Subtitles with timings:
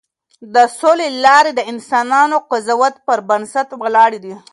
[0.53, 4.33] د سولې لارې د انسانانه قضاوت پر بنسټ ولاړې دي.